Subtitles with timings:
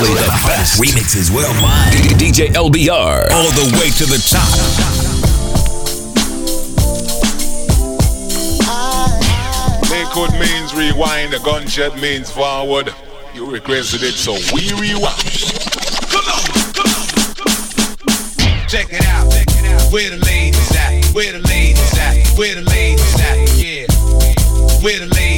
[0.00, 1.92] Only the best remixes worldwide.
[2.16, 3.30] DJ LBR.
[3.30, 4.48] All the way to the top.
[9.90, 12.94] Liquid means rewind, the gunshot means forward.
[13.34, 15.20] You requested it, so we rewind.
[16.08, 18.68] Come on, come on.
[18.68, 19.92] Check it out, check it out.
[19.92, 21.04] Where the ladies at?
[21.14, 22.38] Where the ladies at?
[22.38, 23.36] Where the ladies at?
[23.54, 23.84] Yeah.
[24.82, 25.29] Where the ladies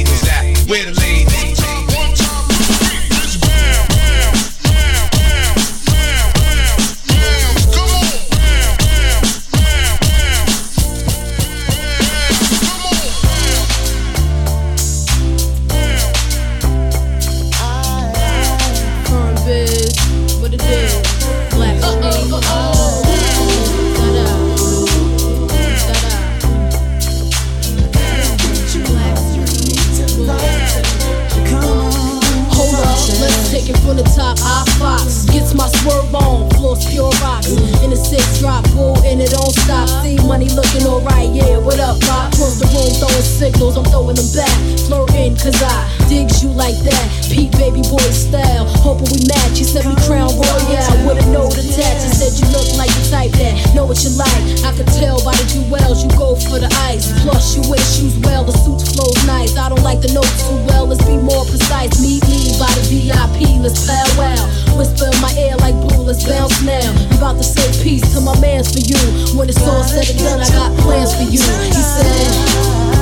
[38.43, 39.87] drop bull and it don't stop.
[40.01, 42.33] See money looking alright, yeah, what up, Pop?
[42.33, 44.57] Cross the room, throwing signals, I'm throwing them back.
[44.89, 47.05] Flirting, cause I digs you like that.
[47.29, 49.61] Pete, baby boy style, hoping we match.
[49.61, 52.01] You sent me Crown Royal with a note attached.
[52.05, 54.43] You said you look like the type that know what you like.
[54.65, 57.13] I could tell by the jewels you go for the ice.
[57.21, 59.57] Plus, you wear shoes well, the suit flows nice.
[59.57, 62.01] I don't like the notes too well, let's be more precise.
[62.01, 64.41] Meet me by the VIP, let's powwow.
[64.77, 66.81] Whisper in my ear like blue, let's bounce now.
[67.13, 69.02] I'm about to say peace to my mans for you.
[69.35, 71.31] When it's all said and done, I got plans for you.
[71.31, 72.92] He said.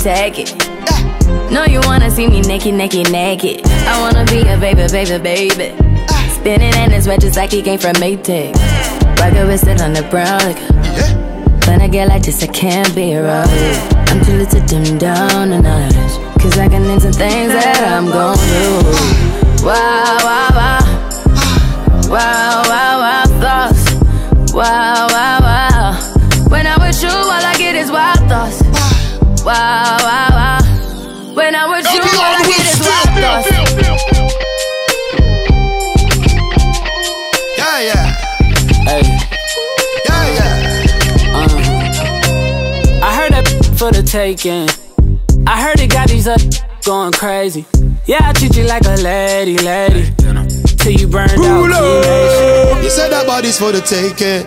[0.00, 1.50] Uh.
[2.46, 3.10] naked, naked.
[3.10, 3.66] Naked.
[3.66, 5.74] I wanna be a baby, baby, baby.
[6.08, 6.28] Uh.
[6.30, 8.54] Spinning in his red just like he came from Maytag.
[9.20, 10.40] Rocket with it on the brown.
[10.40, 10.58] Like,
[11.66, 13.50] when I get like this, I can't be around
[14.08, 15.94] I'm too little to dim down the notch.
[16.40, 19.66] Cause I can into things that I'm gon' do.
[19.66, 20.78] Wow, wow, wow.
[20.80, 22.08] Uh.
[22.08, 24.54] Wow, wow, wow, thoughts.
[24.54, 25.29] Wow, wow.
[44.10, 44.68] For the taking.
[45.46, 46.40] I heard it got these up
[46.84, 47.64] going crazy.
[48.06, 50.12] Yeah, I treat you like a lady, lady.
[50.76, 52.82] Till you burned out.
[52.82, 54.44] You said that body's for the taking.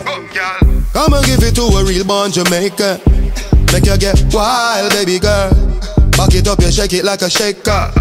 [0.93, 3.01] Come and give it to a real born Jamaican.
[3.71, 5.51] Make you get wild, baby girl.
[6.11, 7.91] Back it up, you shake it like a shaker.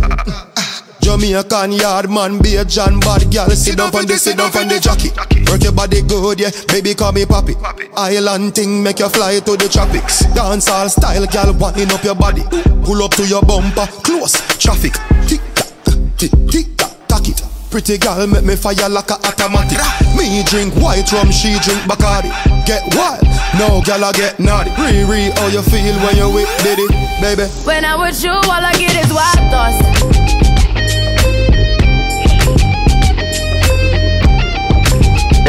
[1.03, 3.51] Jamaican yard man, be a John bad girl.
[3.51, 5.11] Sit down on the, sit down on the jockey.
[5.51, 6.51] Work your body good, yeah.
[6.69, 7.59] Baby, call me papi.
[7.97, 10.21] Island thing, make you fly to the tropics.
[10.33, 12.43] Dance all style, girl, winding up your body.
[12.87, 14.95] Pull up to your bumper, close traffic.
[15.27, 17.43] Tick tock, tick tick tock, tack it.
[17.69, 19.83] Pretty girl, make me fire like a automatic.
[20.15, 22.31] Me drink white rum, she drink Bacardi.
[22.65, 23.27] Get wild,
[23.59, 24.71] no girl, I get naughty.
[24.78, 26.87] Riri, how you feel when you with Diddy,
[27.19, 27.51] baby?
[27.66, 30.22] When I'm with you, all I get is wild thoughts.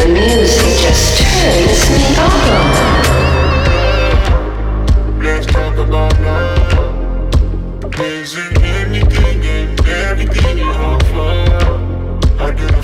[0.04, 2.34] The music just turns me on.
[5.24, 7.34] Let's talk about love.
[8.02, 10.74] Is it anything and everything you?
[12.38, 12.83] I didn't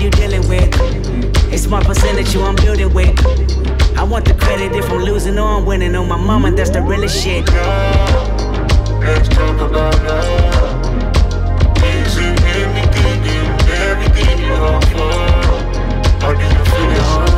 [0.00, 0.68] you dealing with.
[1.52, 3.18] It's my percentage you I'm building with.
[3.96, 5.94] I want the credit if I'm losing or I'm winning.
[5.94, 7.46] On oh, my mama, that's the realest shit.
[7.46, 10.84] Now, let's talk about love.
[11.78, 15.12] Things and everything and everything you are for.
[16.20, 17.37] How do you feel it?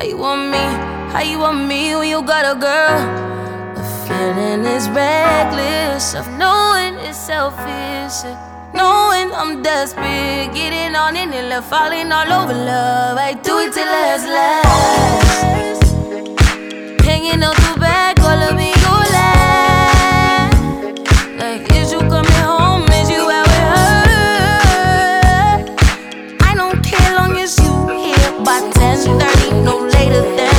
[0.00, 0.64] How you want me?
[1.12, 3.04] How you want me when you got a girl?
[3.74, 8.24] The feeling is reckless of knowing it's selfish.
[8.72, 13.18] Knowing I'm desperate, getting on in and falling all over love.
[13.18, 15.82] I do it till last last.
[17.04, 20.50] Hanging out the back, all me, your laugh.
[21.38, 22.88] Like, is you coming home?
[22.88, 24.06] Is you out with her?
[26.48, 30.49] I don't care long as you here, bartender no later than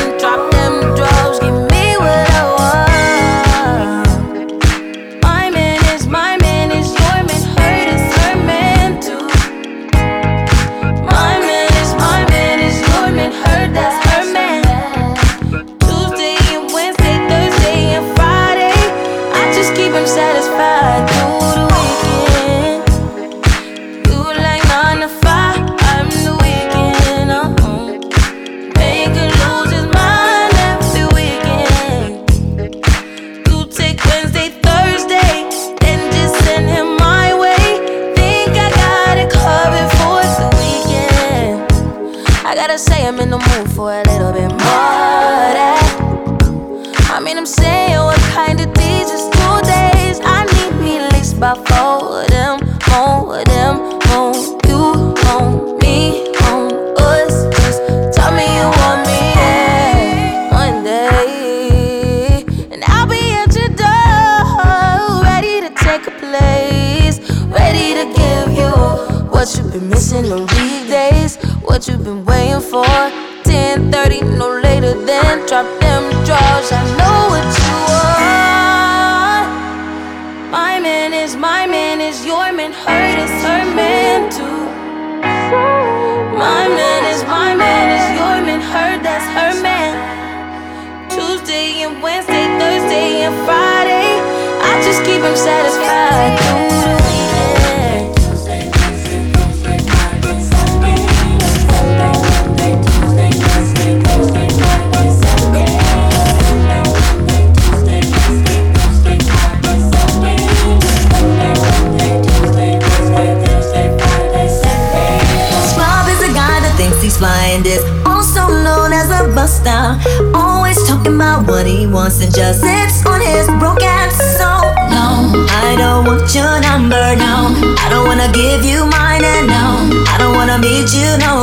[121.92, 124.16] wants and just sits on his broke ass.
[124.40, 124.48] So
[124.90, 127.16] no, I don't want your number.
[127.20, 129.24] No, I don't wanna give you mine.
[129.24, 131.18] And no, I don't wanna meet you.
[131.20, 131.41] No,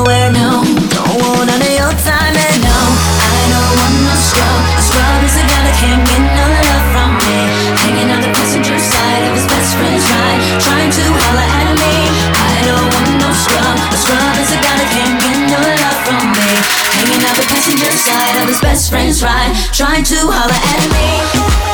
[19.08, 19.54] is right.
[19.72, 21.67] Try to holler at me.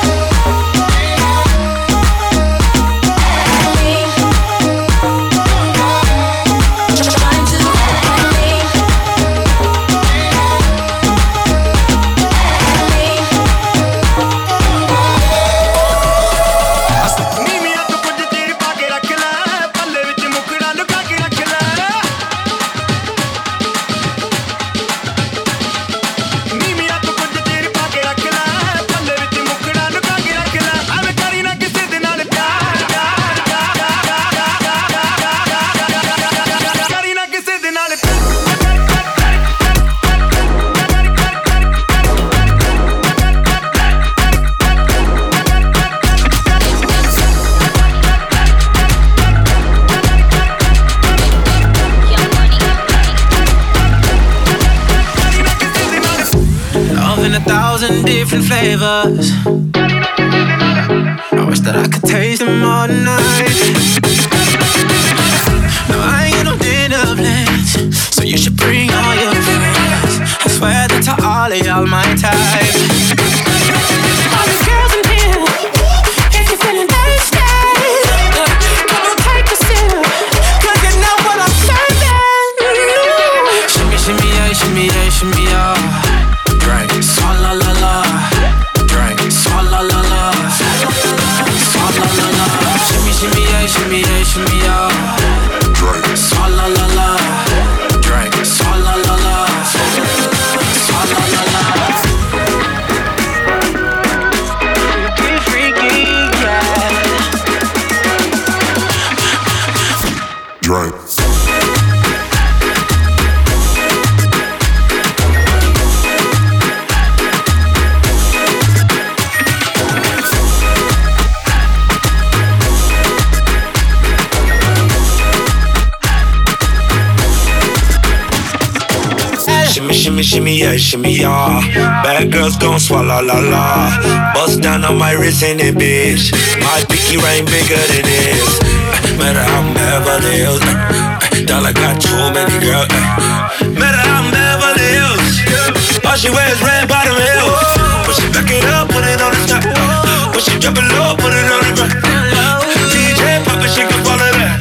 [130.34, 131.62] Shimmy, yeah, shimmy, yeah.
[132.02, 134.34] Bad girls gon' swallow la la.
[134.34, 136.34] Bust down on my wrist in it, bitch.
[136.58, 138.42] My pinky ring bigger than this.
[138.58, 140.58] Uh, Matter I'm Beverly Hills.
[140.58, 142.90] uh, uh, Dollar got too many girls.
[142.90, 143.78] uh.
[143.78, 146.02] Matter how I'm Beverly Hills.
[146.02, 147.70] All she wears red bottom heels.
[148.02, 149.62] When she back it up, put it on the top.
[149.62, 152.66] uh, When she drop it low, put it on the ground.
[152.90, 154.58] DJ pop it, she can follow that.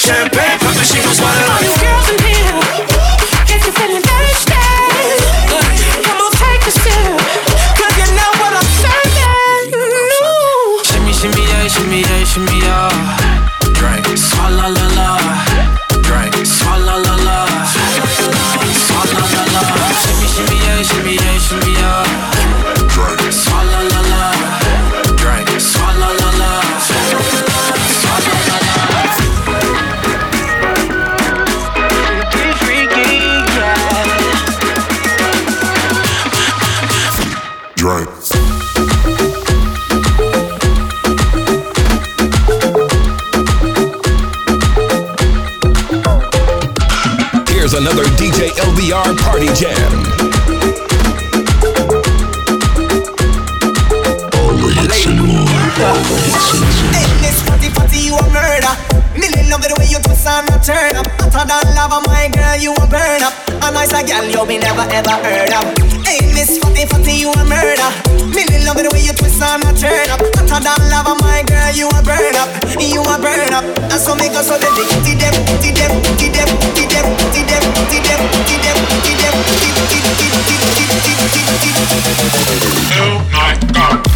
[0.00, 1.99] Champagne pop it, she gon' swallow that.
[37.80, 38.10] Drink.
[47.48, 50.04] Here's another DJ LBR Party Jam.
[56.92, 58.76] Hey, this fatty fatty, you a murder.
[59.18, 61.06] Million love it the way you twist and a turn up.
[61.18, 63.49] Hotter than lava, my girl, you a burn up.
[63.62, 65.64] A nice a gal you be never ever heard of.
[66.06, 67.90] Hey, Miss Fatty Fatty, you a murder.
[68.34, 70.20] Million love it the way you twist and a turn up.
[70.36, 72.48] Hotter than lava, my girl, you a burn up.
[72.80, 73.64] You a burn up.
[73.92, 77.04] And so make us so let dem, kitty dem, kitty dem, kitty dem, kitty dem,
[77.88, 79.44] kitty kitty kitty kitty
[80.88, 81.82] kitty kitty kitty.
[82.96, 84.09] Oh my God.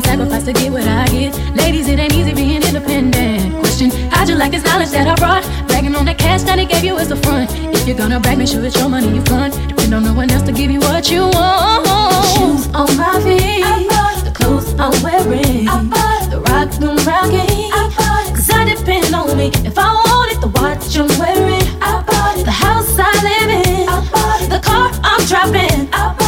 [0.00, 1.34] been sacrificed to get what I get.
[1.54, 3.54] Ladies, it ain't easy being independent.
[3.60, 5.44] Question, how'd you like this knowledge that I brought?
[5.68, 7.50] Bragging on the cash that it gave you is a front.
[7.74, 9.54] If you're gonna brag, make sure it's your money you front.
[9.68, 11.84] Depend on no one else to give you what you want.
[11.84, 16.70] The Shoes on my feet, I bought the clothes I'm wearing, I bought the rock
[16.80, 19.50] I'm rocking, I bought cause I depend on me.
[19.64, 23.50] If I want it, the watch I'm wearing, I bought it, the house I live
[23.66, 26.19] in, I bought it, the car I'm driving, I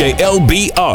[0.00, 0.89] J L B R.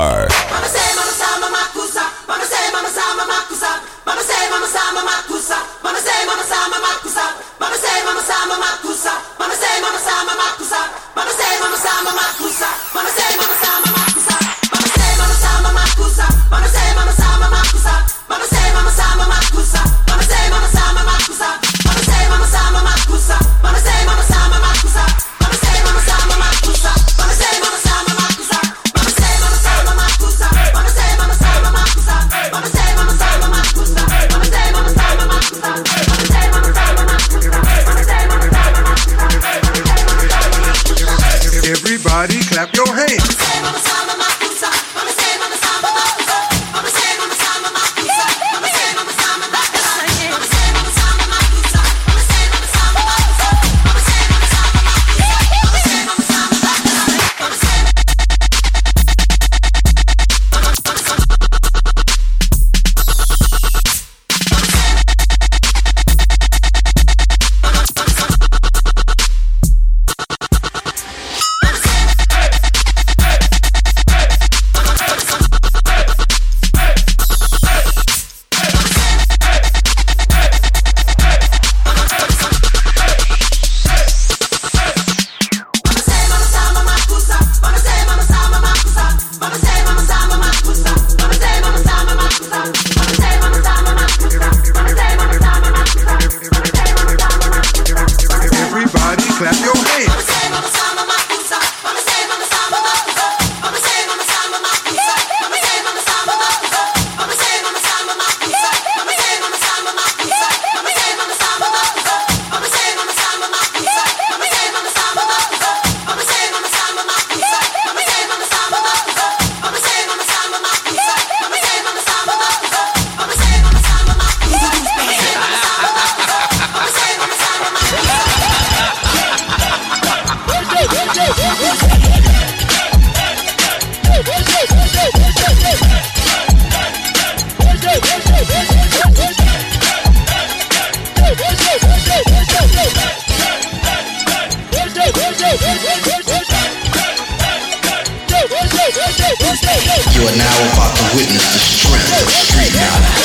[149.26, 153.16] You are now about to witness the strength of street knowledge.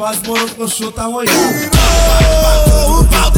[0.00, 1.26] Faz moro pro chuta, oi.
[2.88, 3.30] O pau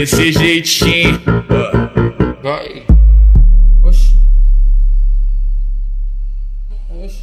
[0.00, 1.20] desse jeitinho.
[2.42, 2.86] Vai.
[3.82, 4.16] Oxi.
[6.88, 7.18] Oxi.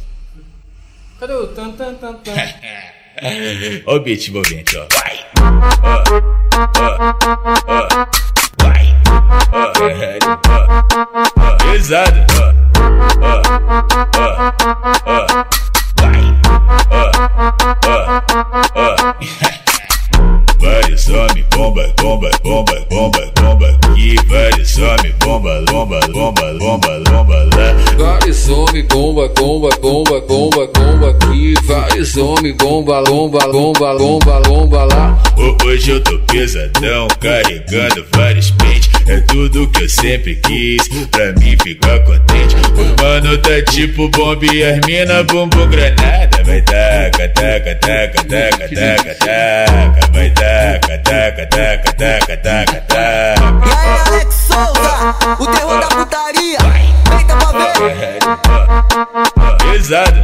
[1.18, 2.34] Cadê o tan tan tan tan?
[3.86, 4.86] Ó o beat envolvente, ó.
[4.94, 5.18] Vai.
[5.42, 5.48] Ó,
[7.66, 8.06] ó, ó.
[8.62, 8.94] Vai.
[9.52, 9.90] Ó, ó,
[11.36, 11.72] ó.
[11.72, 12.20] Pesado.
[12.38, 12.46] Ó,
[13.26, 13.42] ó,
[15.42, 15.57] ó.
[28.68, 31.54] some, bomba, bomba, bomba, bomba, bomba aqui.
[31.64, 35.18] Vai, some, bomba, bomba, bomba, bomba, bomba lá.
[35.64, 38.90] Hoje eu tô pesadão, carregando vários pentes.
[39.06, 42.56] É tudo que eu sempre quis, pra mim ficar contente.
[42.76, 46.42] O mano tá tipo bomba e as mina bumbum granada.
[46.44, 50.12] Vai taca, taca, taca, taca, taca, taca.
[50.12, 53.66] Vai taca, taca, taca, taca, taca, taca.
[53.66, 56.97] E aí, Alex Souza, o terror da putaria.
[57.38, 58.18] pra ver.
[59.58, 60.20] Pesado.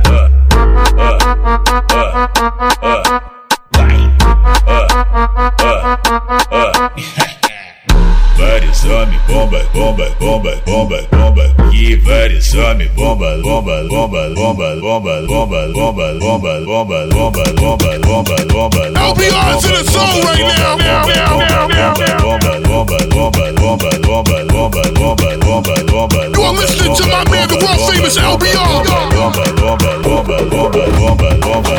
[8.36, 11.44] Vários homens, bomba, bomba, bomba, bomba, bomba.
[11.72, 18.44] E vários homens, bomba, bomba, bomba, bomba, bomba, bomba, bomba, bomba, bomba, bomba, bomba, bomba,
[18.46, 18.92] bomba.
[18.96, 22.18] I'll be on to the soul right now, now, now, now, now, now.
[22.18, 26.20] Bomba, bomba, bomba, bomba, bomba, bomba, bomba, bomba, bomba.
[26.36, 26.73] You are listening.
[28.14, 28.62] Pois é, o Bion.
[29.12, 31.74] Lomba, lomba, lomba, lomba, lomba, lomba.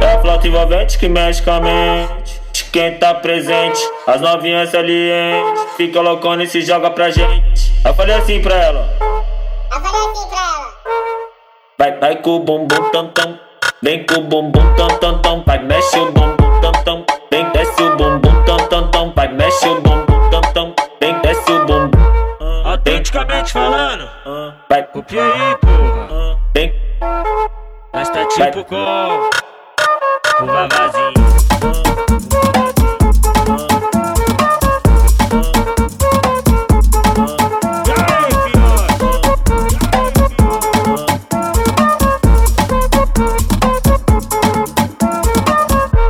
[0.00, 2.40] É a flauta envolvente que mexe com a mente.
[2.72, 5.62] Quem tá presente, as novinhas salientes.
[5.76, 7.72] Fica loucona e se joga pra gente.
[7.84, 8.92] Eu falei assim pra ela.
[9.70, 10.74] Eu falei assim pra ela.
[11.78, 13.38] Vai, vai com o bumbum tam tam.
[13.80, 15.44] Vem com o bumbum tam tam tam.
[15.46, 17.04] Vai, mexe o bumbum tam tam.
[17.30, 19.12] Vem, desce o bumbum tam tam tam.
[19.14, 19.83] Vai, mexe o bumbum.
[23.14, 24.10] politicamente falando.
[24.26, 24.54] Ah.
[24.68, 26.08] Vai copia aí, porra.
[26.10, 26.36] Ah.
[26.52, 26.74] Vem.
[27.92, 28.74] mas tá tipo com
[30.40, 31.14] uma vavazinho.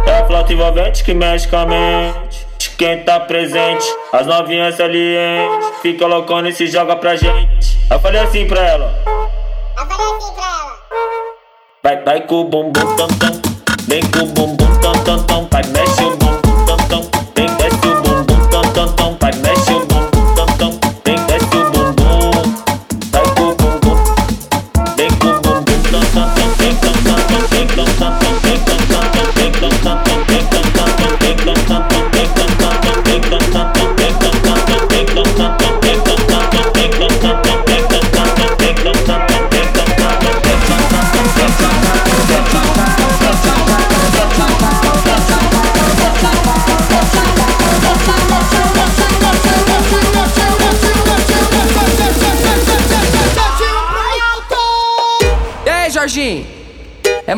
[0.07, 2.44] É envolvente que mexe com a mente.
[2.77, 5.49] Quem tá presente, as novinhas ali, hein?
[5.81, 7.79] Fica loucona e se joga pra gente.
[7.89, 8.93] Eu falei assim pra ela.
[9.07, 10.81] Eu falei assim pra ela.
[11.85, 13.33] Vai, vai com o bumbum tam tam.
[13.87, 15.49] Vem com o bumbum tam tam tam.
[15.53, 16.44] Vai, mexe o bumbum.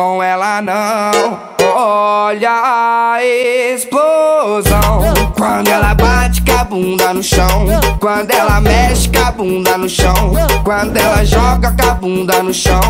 [0.00, 1.38] com ela não.
[1.76, 7.66] Olha a explosão quando ela bate com a bunda no chão.
[8.00, 10.32] Quando ela mexe com a bunda no chão.
[10.64, 12.80] Quando ela joga com a bunda no chão.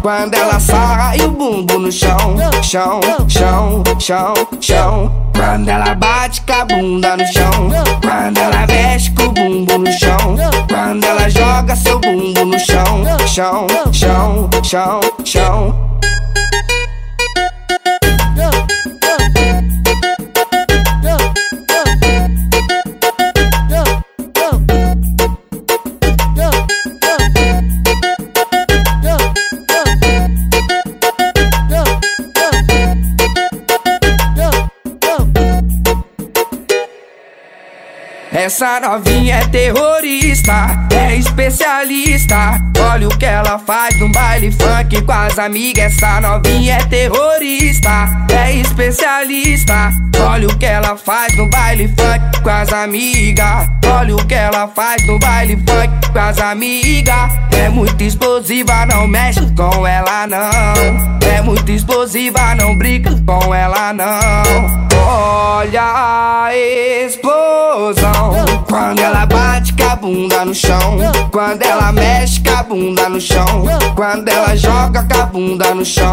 [0.00, 0.60] Quando ela
[1.16, 2.36] e o bumbo no chão.
[2.62, 5.12] Chão, chão, chão, chão.
[5.34, 7.70] Quando ela bate com a bunda no chão.
[8.00, 10.36] Quando ela mexe com o bumbo no chão.
[10.68, 13.02] Quando ela joga seu bumbo no chão.
[13.26, 15.89] Chão, chão, chão, chão.
[38.60, 42.60] Essa novinha é terrorista, é especialista.
[42.78, 45.94] Olha o que ela faz no baile funk com as amigas.
[45.94, 49.90] Essa novinha é terrorista, é especialista.
[50.22, 53.66] Olha o que ela faz no baile funk com as amigas.
[53.86, 57.49] Olha o que ela faz no baile funk com as amigas.
[57.60, 61.28] É muito explosiva, não mexe com ela não.
[61.28, 64.88] É muito explosiva, não brinca com ela não.
[65.06, 68.32] Olha a explosão
[68.66, 70.98] quando ela bate com a bunda no chão.
[71.30, 73.66] Quando ela mexe com a bunda no chão.
[73.94, 76.12] Quando ela joga com a bunda no chão.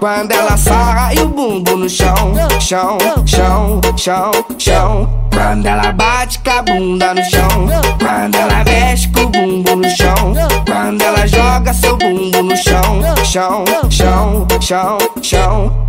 [0.00, 2.32] Quando ela sarra e o bumbo no chão.
[2.58, 5.15] Chão, chão, chão, chão.
[5.36, 7.68] Quando ela bate com a bunda no chão.
[7.98, 10.32] Quando ela mexe com o bumbo no chão.
[10.66, 13.02] Quando ela joga seu bumbo no chão.
[13.22, 15.85] Chão, chão, chão, chão.